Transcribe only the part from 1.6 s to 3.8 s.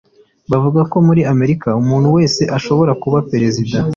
umuntu wese ashobora kuba perezida